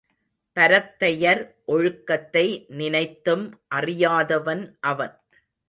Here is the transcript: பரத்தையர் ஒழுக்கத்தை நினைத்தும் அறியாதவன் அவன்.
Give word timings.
பரத்தையர் 0.57 1.41
ஒழுக்கத்தை 1.65 2.45
நினைத்தும் 2.67 3.45
அறியாதவன் 3.75 4.77
அவன். 4.79 5.15